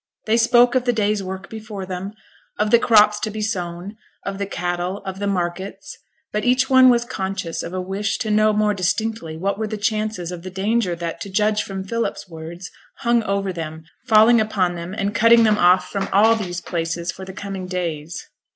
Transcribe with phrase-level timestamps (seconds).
[0.25, 2.13] They spoke of the day's work before them;
[2.57, 5.95] of the crops to be sown; of the cattle; of the markets;
[6.33, 9.77] but each one was conscious of a wish to know more distinctly what were the
[9.77, 14.73] chances of the danger that, to judge from Philip's words, hung over them, falling upon
[14.73, 18.27] them and cutting them off from all these places for the coming days.